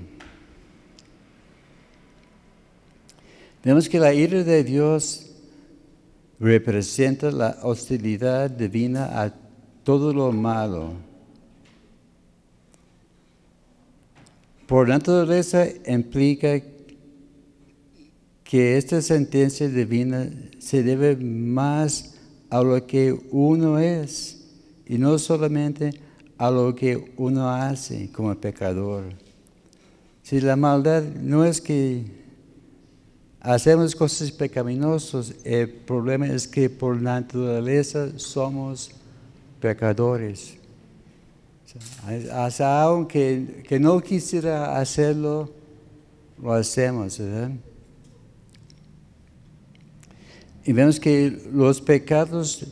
[3.64, 5.32] Vemos que la ira de Dios
[6.38, 9.34] representa la hostilidad divina a
[9.82, 11.07] todo lo malo.
[14.68, 16.60] Por naturaleza implica
[18.44, 20.28] que esta sentencia divina
[20.58, 22.16] se debe más
[22.50, 24.44] a lo que uno es
[24.84, 25.98] y no solamente
[26.36, 29.04] a lo que uno hace como pecador.
[30.22, 32.04] Si la maldad no es que
[33.40, 38.90] hacemos cosas pecaminosas, el problema es que por naturaleza somos
[39.62, 40.57] pecadores.
[42.32, 45.50] Hasta aunque que no quisiera hacerlo,
[46.40, 47.20] lo hacemos.
[50.64, 52.66] Y vemos que los pecados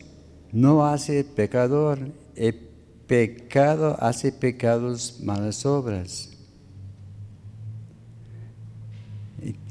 [0.51, 1.99] no hace pecador,
[2.35, 2.53] el
[3.07, 6.29] pecado hace pecados, malas obras.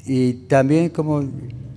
[0.04, 1.24] Y también como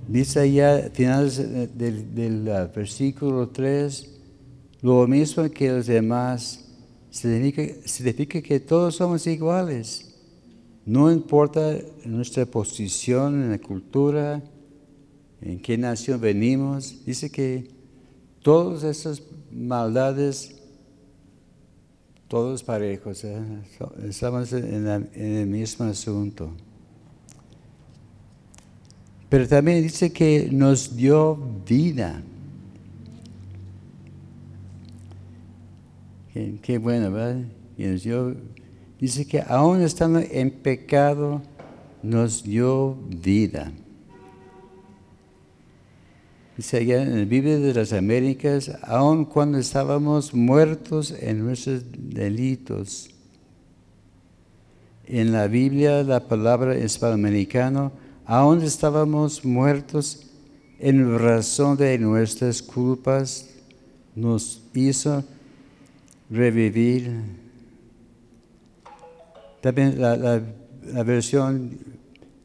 [0.06, 1.36] dice allá, finales
[1.76, 4.08] del, ah, versículo 3,
[4.82, 6.69] lo mismo que los demás,
[7.10, 10.14] significa, que todos somos iguales.
[10.86, 14.42] No importa nuestra posición en la cultura,
[15.40, 17.68] en qué nación venimos, dice que
[18.42, 20.56] todas esas maldades,
[22.28, 23.42] todos parejos, ¿eh?
[24.08, 26.50] estamos en el mismo asunto.
[29.30, 32.20] Pero también dice que nos dio vida.
[36.32, 37.42] Qué, bueno, ¿verdad?
[39.00, 41.42] Dice que aún estando en pecado,
[42.02, 43.72] nos dio vida.
[46.56, 53.10] Dice allá en la Biblia de las Américas, aun cuando estábamos muertos en nuestros delitos.
[55.06, 57.90] En la Biblia, la palabra hispanoamericano,
[58.24, 60.26] aún estábamos muertos
[60.78, 63.50] en razón de nuestras culpas,
[64.14, 65.24] nos hizo
[66.30, 67.10] revivir.
[69.60, 70.42] También la,
[71.04, 71.78] versión,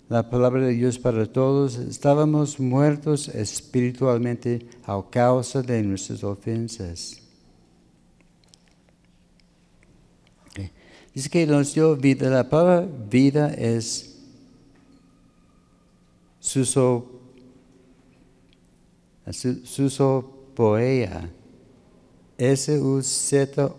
[0.09, 7.21] la palabra de Dios para todos, estábamos muertos espiritualmente a causa de nuestras ofensas.
[11.13, 12.29] Dice que nos dio vida.
[12.29, 14.19] La palabra vida es
[16.41, 17.21] Susopoia.
[22.37, 23.75] S-U-Z-O-O-P-O-I-E-O.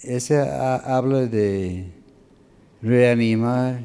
[0.00, 1.86] Ese habla de
[2.80, 3.80] reanimar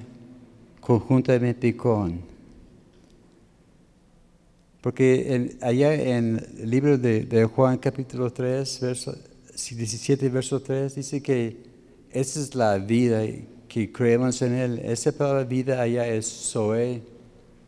[0.80, 2.34] conjuntamente con.
[4.82, 9.16] Porque allá en el libro de, Juan capítulo 3, verso
[9.53, 11.55] 17, verso 3, dice que
[12.11, 13.24] esa es la vida
[13.70, 14.80] que creemos en Él.
[14.84, 17.01] Esa palabra vida allá es Zoe,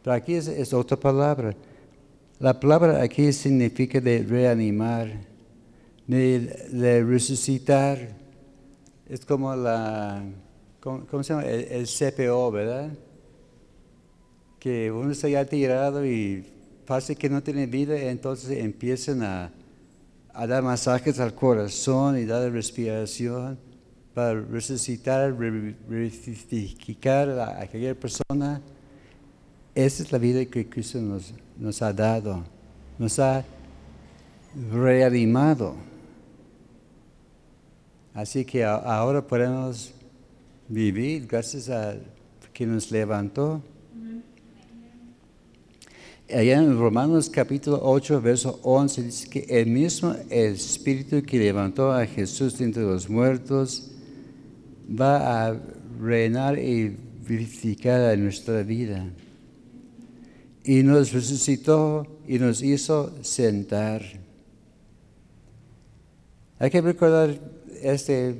[0.04, 1.56] pero aquí es, otra palabra.
[2.38, 5.10] La palabra aquí significa de reanimar,
[6.06, 8.10] de, resucitar.
[9.08, 10.22] Es como la,
[10.82, 11.46] ¿cómo, se llama?
[11.46, 12.92] El, CPO, ¿verdad?
[14.60, 16.46] Que uno está ya tirado y
[16.86, 19.54] pasa que no tiene vida, entonces empiezan a,
[20.34, 23.58] dar masajes al corazón y dar respiración
[24.14, 25.34] para resucitar,
[25.88, 28.62] resucitar a aquella persona.
[29.76, 32.46] Esa es la vida que Cristo nos, nos ha dado,
[32.98, 33.44] nos ha
[34.72, 35.76] reanimado.
[38.14, 39.94] Así que ahora podemos
[40.70, 41.98] vivir gracias a
[42.54, 43.62] que nos levantó.
[46.34, 52.06] Allá en Romanos capítulo 8, verso 11 dice que el mismo Espíritu que levantó a
[52.06, 53.92] Jesús entre los muertos
[54.90, 55.60] va a
[56.00, 56.96] reinar y
[57.28, 59.06] vivificar nuestra vida.
[60.66, 64.02] Y nos resucitó y nos hizo sentar.
[66.60, 67.40] Hay que recordar
[67.82, 68.36] este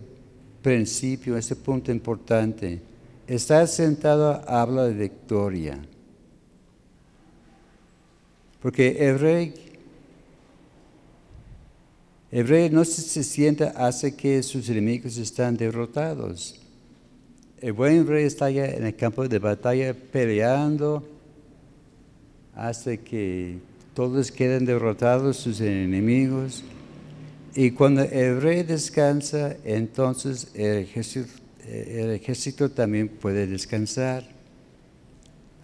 [0.62, 2.82] principio, este punto importante.
[3.28, 5.80] Estar sentado habla de victoria.
[8.62, 9.54] Porque el rey
[12.36, 16.60] el rey no se sienta hasta que sus enemigos están derrotados.
[17.62, 21.08] El buen rey está allá en el campo de batalla peleando
[22.56, 23.60] hasta que
[23.94, 26.64] todos queden derrotados, sus enemigos.
[27.54, 31.30] Y cuando el rey descansa, entonces el ejército,
[31.66, 34.28] el ejército también puede descansar.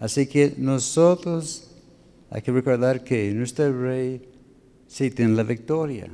[0.00, 1.70] Así que nosotros
[2.30, 4.22] hay que recordar que nuestro rey
[4.88, 6.08] sí tiene la victoria.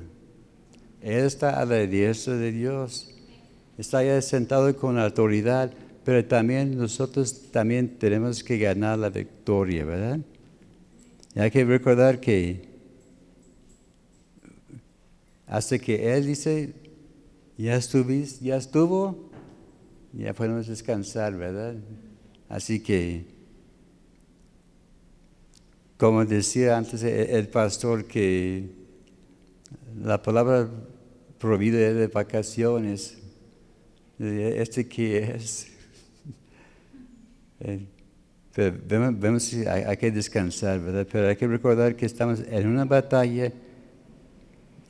[1.00, 3.14] Él está a la diestra de Dios.
[3.78, 5.72] Está ya sentado con autoridad,
[6.04, 10.18] pero también nosotros también tenemos que ganar la victoria, ¿verdad?
[11.38, 12.68] Hay que recordar que
[15.46, 16.74] hasta que Él dice,
[17.56, 19.30] ya estuviste, ya estuvo,
[20.12, 21.76] ya podemos descansar, ¿verdad?
[22.48, 23.24] Así que,
[25.96, 28.70] como decía antes el pastor, que
[30.02, 30.68] la palabra
[31.38, 33.16] provida de vacaciones.
[34.18, 35.68] ¿Este que es?
[38.58, 40.80] Vemos, que hay, que descansar.
[41.12, 43.52] Pero hay que recordar que estamos en una batalla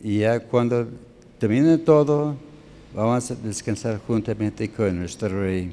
[0.00, 0.88] y ya cuando
[1.38, 2.34] termine todo,
[2.94, 5.70] vamos a descansar juntamente con nuestro Rey.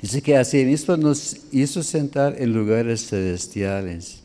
[0.00, 4.22] Dice que así mismo nos hizo sentar en lugares celestiales.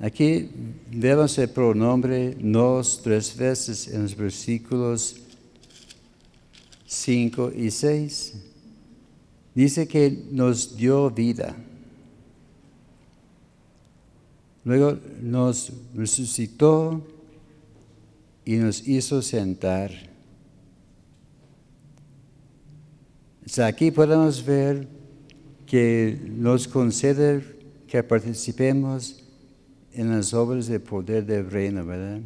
[0.00, 0.48] Aquí
[0.90, 5.16] vemos el pronombre nos tres veces en los versículos
[6.86, 8.53] 5 y 6.
[9.54, 11.54] Dice que nos dio vida.
[14.64, 17.02] Luego nos resucitó
[18.44, 19.92] y nos hizo sentar.
[23.62, 24.88] aquí podemos ver
[25.66, 27.44] que nos concede
[27.86, 29.22] que participemos
[29.92, 32.20] en las obras de poder del reino, ¿verdad?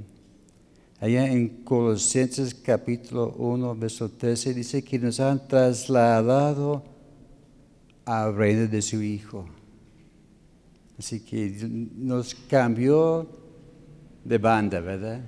[1.00, 6.82] Allá en Colosenses capítulo 1, verso 13 dice que nos han trasladado
[8.34, 9.46] reino de su Hijo.
[10.98, 13.28] Así que nos cambió
[14.24, 15.20] de banda, ¿verdad?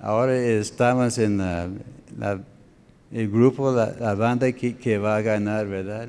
[0.00, 1.40] Ahora estamos en
[3.10, 6.08] el grupo, la, banda que, que va a ganar, ¿verdad?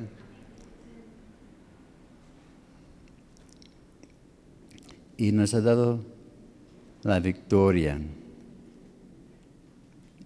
[5.16, 6.00] y nos ha dado
[7.02, 8.00] la victoria.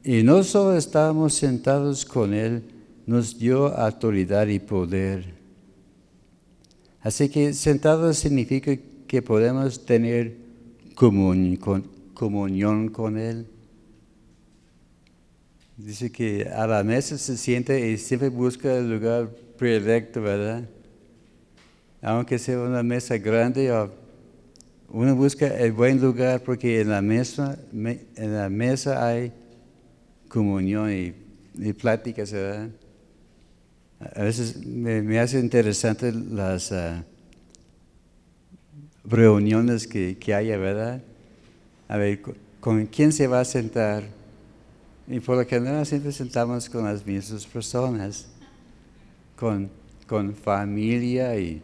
[0.02, 2.62] Y no solo estábamos sentados con Él,
[3.06, 5.39] nos dio autoridad y poder.
[7.02, 8.76] Así que sentados significa
[9.06, 10.36] que podemos tener
[10.94, 11.56] comunión
[12.88, 13.46] con, Él.
[15.78, 20.68] Dice que a la mesa se siente y siempre busca el lugar predilecto, ¿verdad?
[22.02, 23.90] Aunque sea una mesa grande o
[24.90, 29.32] uno busca el buen lugar porque en la mesa, en la mesa hay
[30.28, 32.68] comunión y, pláticas, ¿verdad?
[34.00, 37.04] A veces me, me hace interesante las ah,
[39.04, 41.02] reuniones que, que haya, ¿verdad?
[41.86, 42.20] A ver,
[42.60, 44.04] ¿con, quién se va a sentar?
[45.06, 48.28] Y por lo general siempre sentamos con las mismas personas,
[49.36, 49.68] con,
[50.06, 51.60] con familia y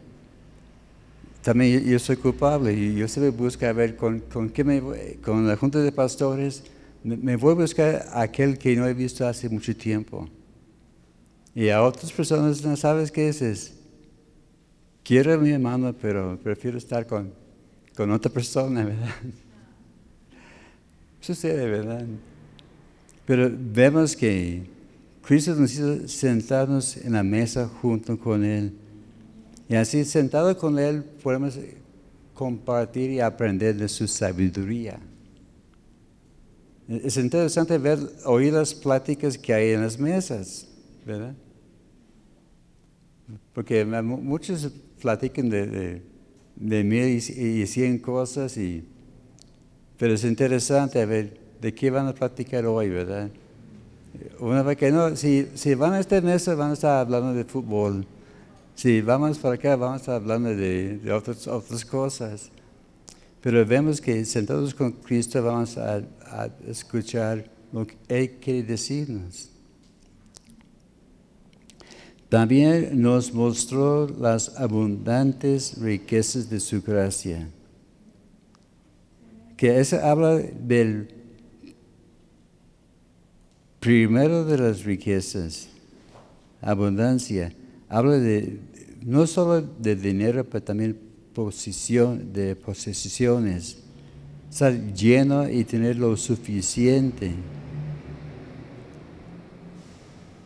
[1.41, 4.81] también yo, soy culpable y yo siempre busco a ver con, con qué me
[5.23, 6.61] con la junta de pastores,
[7.03, 10.27] me, me voy a buscar a aquel que no he visto hace mucho tiempo.
[11.57, 13.73] Y a otras personas no sabes qué es.
[15.03, 17.33] quiero a mi hermano, pero prefiero estar con,
[17.95, 19.09] con otra persona, ¿verdad?
[21.19, 22.05] Sucede, ¿verdad?
[23.25, 24.67] Pero vemos que
[25.23, 28.73] Cristo nos hizo sentarnos en la mesa junto con Él.
[29.67, 31.57] Y así sentado con Él podemos
[32.35, 34.99] compartir y aprender de su sabiduría.
[36.87, 40.67] Es interesante ver, oír las pláticas que hay en las mesas,
[41.03, 41.33] ¿verdad?
[43.57, 44.69] Porque muchos
[45.01, 46.03] platican de,
[46.55, 48.87] de, y, y, cien cosas, y,
[49.97, 53.31] pero es interesante ver de qué van a platicar hoy, ¿verdad?
[54.39, 57.45] Una vez que no, si, van a estar en eso, van a estar hablando de
[57.45, 58.05] fútbol.
[58.75, 62.51] Si vamos para acá, vamos a estar hablando de, de otras, otras cosas.
[63.41, 69.56] Pero vemos que sentados con Cristo vamos a, a escuchar lo que Él quiere decirnos.
[72.29, 77.47] También nos mostró las abundantes riquezas de su gracia.
[79.55, 81.07] Que eso habla del
[83.79, 85.69] primero de las riquezas,
[86.61, 87.53] abundancia.
[87.87, 88.59] Habla de
[89.05, 90.99] no solo de dinero, pero también
[91.33, 93.77] posición, de posesiones.
[94.51, 97.31] Estar lleno y tener lo suficiente.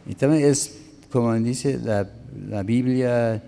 [0.05, 0.80] Y también es
[1.12, 2.09] como dice la,
[2.47, 3.43] la Biblia,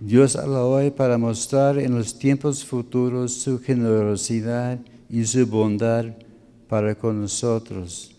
[0.00, 4.78] Dios habla hoy para mostrar en los tiempos futuros su generosidad
[5.10, 6.06] y su bondad
[6.68, 8.14] para con nosotros.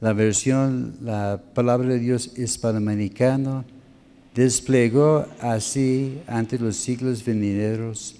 [0.00, 3.64] La versión, la palabra de Dios hispanoamericano,
[4.34, 8.16] desplegó así ante los siglos venideros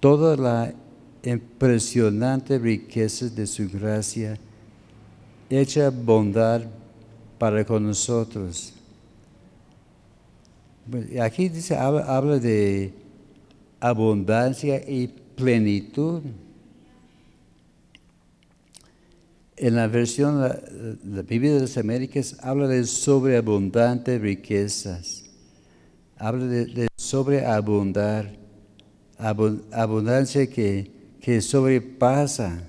[0.00, 0.74] toda la
[1.22, 4.36] impresionante riqueza de su gracia,
[5.48, 6.62] hecha bondad
[7.38, 8.72] para con nosotros.
[11.20, 12.92] Aquí dice, habla, de
[13.80, 16.22] abundancia y plenitud.
[19.56, 20.60] En la versión, la,
[21.04, 25.24] la Biblia de las Américas, habla de sobreabundantes riquezas.
[26.16, 28.36] Habla de, sobreabundar,
[29.18, 32.64] abundancia que, que sobrepasa.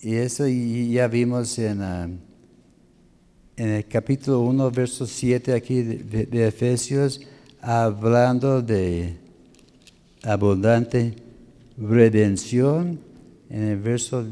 [0.00, 1.82] Y eso ya vimos en...
[1.82, 2.08] Ah,
[3.62, 7.20] en el capítulo 1, verso 7 aquí de, Efesios,
[7.60, 9.14] hablando de
[10.24, 11.14] abundante
[11.78, 12.98] redención.
[13.48, 14.26] En el verso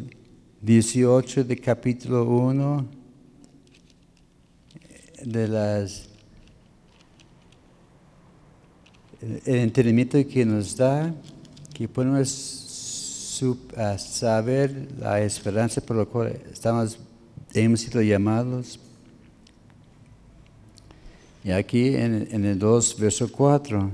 [0.63, 2.89] 18 de capítulo 1,
[5.27, 6.09] de las
[9.21, 11.15] el entendimiento que nos da,
[11.73, 12.29] que podemos
[13.97, 16.99] saber la esperanza por la cual estamos,
[17.55, 18.81] hemos sido llamados
[21.43, 23.91] y aquí en, el 2, verso 4,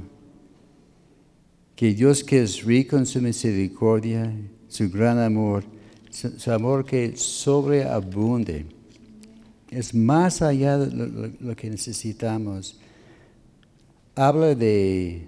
[1.76, 4.32] que Dios que es rico en su misericordia,
[4.68, 5.62] su gran amor,
[6.10, 8.66] su, amor que sobreabunde,
[9.70, 12.80] es más allá de lo, que necesitamos.
[14.16, 15.26] Habla de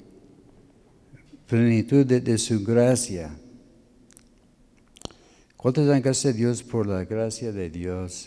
[1.46, 3.30] plenitud de, su gracia.
[5.56, 8.26] ¿Cuántos dan gracias a Dios por la gracia de Dios,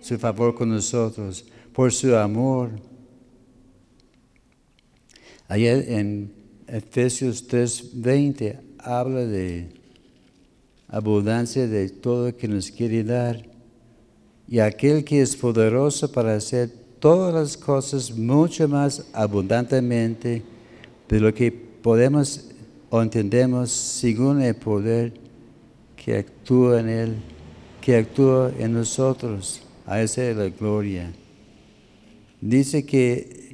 [0.00, 2.95] su favor con nosotros, por su amor?
[5.48, 6.32] Allá en
[6.66, 9.68] Efesios 3:20 habla de
[10.88, 13.44] abundancia de todo que nos quiere dar
[14.48, 20.42] y aquel que es poderoso para hacer todas las cosas mucho más abundantemente
[21.08, 22.48] de lo que podemos
[22.90, 25.12] o entendemos según el poder
[25.96, 27.16] que actúa en él,
[27.80, 29.62] que actúa en nosotros.
[29.86, 31.12] A esa es la gloria.
[32.40, 33.45] Dice que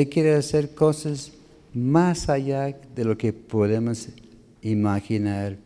[0.00, 1.32] él quiere hacer cosas
[1.74, 4.08] más allá de lo que podemos
[4.62, 5.56] imaginar.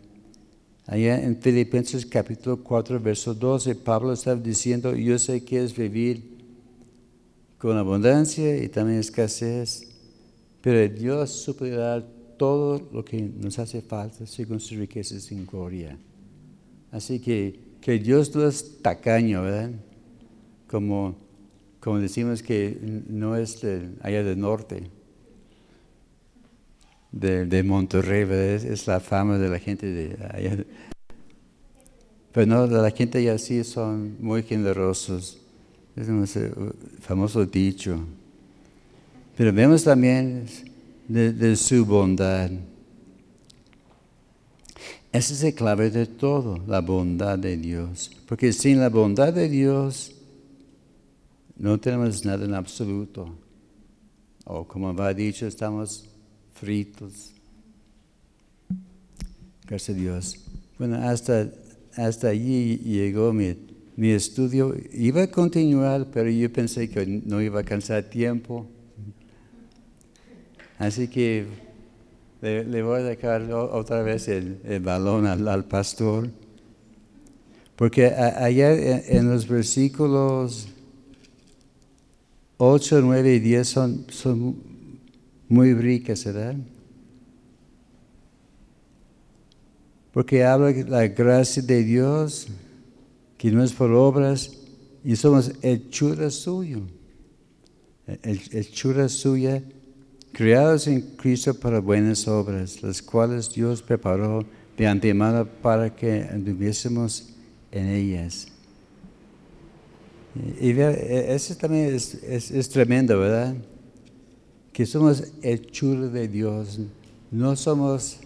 [0.86, 6.36] Allá en Filipenses capítulo 4, verso 12, Pablo está diciendo, yo sé que es vivir
[7.58, 9.88] con abundancia y también escasez,
[10.60, 12.04] pero Dios suplirá
[12.36, 15.98] todo lo que nos hace falta según sus riquezas en gloria.
[16.90, 19.70] Así que que Dios no es tacaño, ¿verdad?
[20.66, 21.14] Como
[21.86, 22.76] como decimos que
[23.06, 24.90] no es de, allá del norte,
[27.12, 30.64] de, Monterrey, es, la fama de la gente de allá.
[32.32, 35.38] Pero no, la gente allá sí son muy generosos.
[35.94, 36.26] Es un
[37.02, 38.00] famoso dicho.
[39.36, 40.46] Pero vemos también
[41.06, 42.50] de, de su bondad.
[45.12, 48.10] Esa es la clave de todo, la bondad de Dios.
[48.26, 50.15] Porque sin la bondad de Dios
[51.56, 53.34] no tenemos nada en absoluto.
[54.44, 56.08] O como va dicho, estamos
[56.54, 57.32] fritos.
[59.66, 60.44] Gracias a Dios.
[60.78, 61.50] Bueno, hasta,
[61.96, 63.56] hasta allí llegó mi,
[63.96, 64.74] mi estudio.
[64.92, 68.66] Iba a continuar, pero yo pensé que no iba a alcanzar tiempo.
[70.78, 71.46] Así que
[72.42, 76.28] le, voy a dejar otra vez el, balón al, pastor.
[77.74, 80.68] Porque allá en, los versículos
[82.58, 84.56] 8, 9 y 10 son, son
[85.48, 86.56] muy ricas, ¿verdad?
[90.12, 92.48] Porque habla la gracia de Dios,
[93.36, 94.50] que no es por obras,
[95.04, 96.80] y somos hechura suyo.
[98.22, 99.62] Hechura suya
[100.32, 104.44] creados en Cristo para buenas obras, las cuales Dios preparó
[104.76, 107.30] de antemano para que anduviésemos
[107.72, 108.48] en ellas.
[110.60, 113.54] Y, e, eso también es, tremendo, ¿verdad?
[114.72, 116.80] Que somos hechura de Dios,
[117.30, 118.18] no somos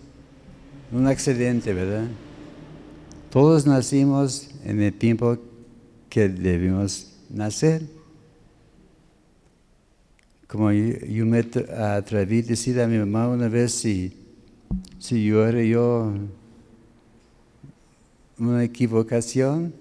[0.93, 2.09] un accidente, ¿verdad?
[3.31, 5.39] Todos nacimos en el tiempo
[6.09, 7.83] que debimos nacer
[10.51, 14.13] como yo, me atreví a decir a mi mamá una vez si,
[14.99, 16.13] si yo era yo
[18.37, 19.73] una equivocación,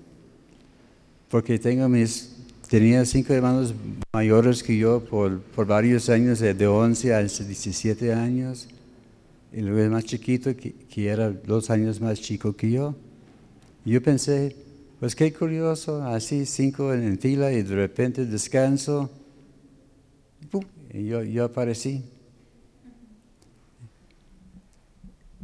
[1.30, 2.36] porque tengo mis,
[2.70, 3.74] tenía cinco hermanos
[4.14, 8.68] mayores que yo por, varios años, de 11 a 17 años,
[9.52, 12.96] y luego el más chiquito que, era dos años más chico que yo.
[13.86, 14.56] Y yo pensé,
[15.00, 19.10] pues qué curioso, así cinco en fila y de repente descanso
[20.94, 22.04] y yo, yo aparecí.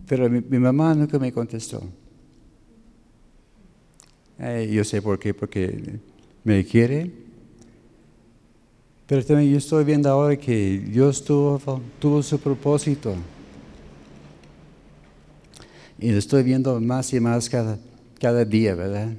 [0.08, 1.84] Pero mi, mamá nunca me contestó.
[4.40, 6.00] Eh, yo sé por qué, porque
[6.44, 7.12] me quiere.
[9.08, 13.16] Pero también yo estoy viendo ahora que Dios tuvo, tuvo su propósito.
[16.00, 17.80] Y lo estoy viendo más y más cada,
[18.20, 19.14] cada día, ¿verdad?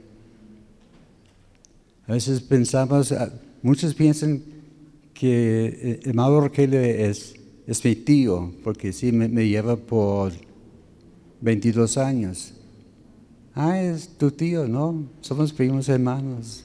[2.06, 4.42] A veces pensamos, ah, muchos piensan
[5.12, 7.34] que eh, el hermano Rogelio es,
[7.66, 10.32] es mi tío, porque sí me, lleva por
[11.40, 12.52] 22 años.
[13.58, 15.06] Ah, es tu tío, ¿no?
[15.22, 16.62] Somos primos hermanos.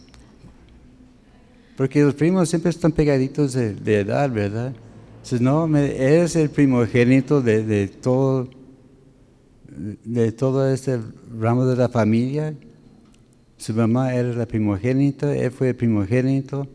[1.77, 4.73] Porque los primos siempre están pegaditos de, edad, ¿verdad?
[5.13, 8.49] Entonces, no, eres el primogénito de, de, todo,
[10.03, 10.99] de todo este
[11.39, 12.53] ramo de la familia.
[13.55, 16.67] Su mamá era la primogénita, él fue el primogénito.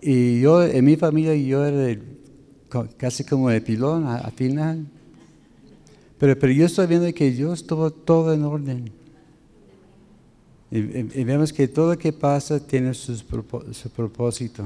[0.00, 2.00] Y yo, en mi familia, yo era
[2.96, 4.86] casi como el pilón al final.
[6.20, 8.92] Pero, pero yo estoy viendo que Dios tuvo todo en orden.
[10.70, 13.24] Y, vemos que todo lo que pasa tiene su
[13.96, 14.64] propósito.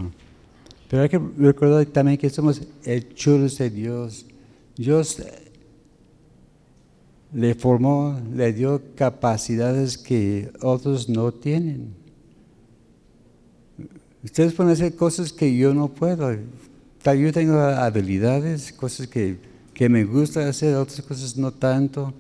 [0.91, 4.27] Pero hay que recordar también que somos hechos de Dios.
[4.77, 5.23] Dios
[7.33, 11.95] le formó, le dio capacidades que otros no tienen.
[14.25, 16.33] Ustedes pueden hacer cosas que yo no puedo.
[16.33, 19.54] Yo tengo habilidades, cosas que,
[19.89, 22.13] me gusta hacer, otras cosas no tanto.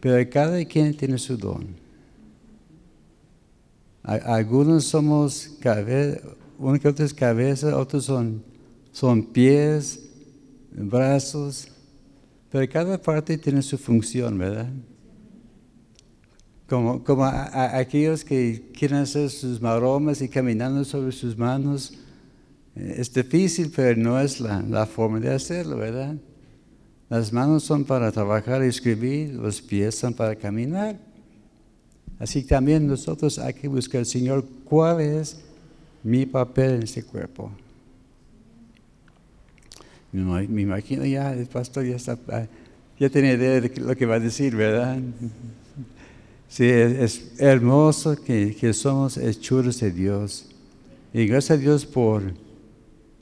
[0.00, 1.66] Pero cada quien tiene su don.
[4.02, 6.20] Algunos somos cabeza,
[6.58, 8.42] uno que otro es cabeza, otros son,
[8.92, 10.08] son pies,
[10.72, 11.68] brazos,
[12.50, 14.70] pero cada parte tiene su función, ¿verdad?
[16.70, 21.92] como, como aquellos que quieren hacer sus maromas y caminando sobre sus manos.
[22.76, 26.14] Eh, es difícil, pero no es la, la, forma de hacerlo, ¿verdad?
[27.10, 30.96] Las manos son para trabajar y escribir, los pies son para caminar.
[32.20, 35.40] Así también nosotros hay que buscar, Señor, cuál es
[36.04, 37.50] mi papel en este cuerpo.
[40.12, 42.16] Me imagino ya, el pastor ya está,
[42.96, 44.98] ya tiene idea de lo que va a decir, ¿verdad?
[46.48, 50.46] Sí, es, hermoso que, que, somos hechos de Dios.
[51.12, 52.22] Y gracias a Dios por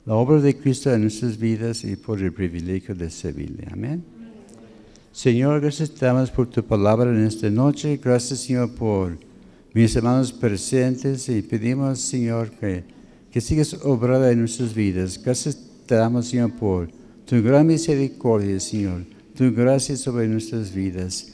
[0.09, 3.67] la obra de Cristo en nuestras vidas y por el privilegio de servirle.
[3.71, 4.03] Amén.
[5.11, 7.99] Señor, gracias te damos por tu palabra en esta noche.
[8.03, 9.19] Gracias, Señor, por
[9.71, 12.83] mis hermanos presentes y pedimos, Señor, que
[13.31, 15.21] que sigas obrando en nuestras vidas.
[15.23, 15.55] Gracias
[15.85, 16.89] te damos, Señor, por
[17.27, 19.05] tu gran misericordia, Señor,
[19.35, 21.33] tu gracia sobre nuestras vidas.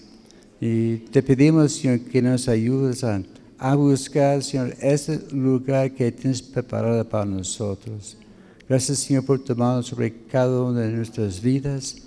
[0.59, 3.23] Y te pedimos, Señor, que nos ayudes a,
[3.57, 8.17] a buscar, Señor, ese lugar que tienes preparado para nosotros.
[8.67, 11.97] Gracias, Señor, por tu mano sobre cada una de nuestras vidas.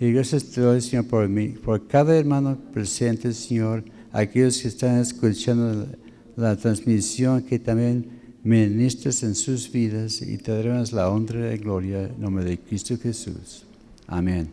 [0.00, 4.98] Y gracias te doy, Señor, por mí, por cada hermano presente, Señor, aquellos que están
[4.98, 5.86] escuchando
[6.36, 11.58] la, la transmisión, que también ministres en sus vidas y te daremos la honra y
[11.58, 13.64] gloria en nombre de Cristo Jesús.
[14.06, 14.48] Amén.